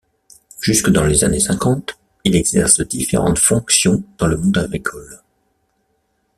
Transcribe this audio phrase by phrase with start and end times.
[0.59, 5.21] Jusque dans les années cinquante, il exerce différentes fonctions dans le monde agricole.